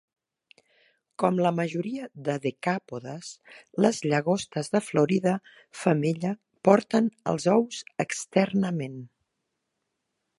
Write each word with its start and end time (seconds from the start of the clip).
Com 1.23 1.35
la 1.45 1.49
majoria 1.57 2.07
de 2.29 2.37
decàpodes, 2.45 3.29
les 3.85 3.99
llagostes 4.13 4.73
de 4.77 4.81
Florida 4.87 5.35
femella 5.83 6.33
porten 6.69 7.11
els 7.33 7.47
ous 7.57 7.83
externament. 8.05 8.97